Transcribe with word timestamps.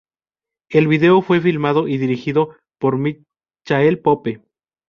El 0.71 0.87
video 0.87 1.21
fue 1.21 1.39
filmado 1.41 1.87
y 1.87 1.99
dirigido 1.99 2.55
por 2.79 2.97
Michael 2.97 3.99
Pope. 4.01 4.41